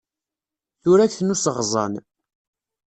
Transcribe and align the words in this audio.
Turagt 0.81 1.19
n 1.23 1.33
useɣẓan. 1.33 1.93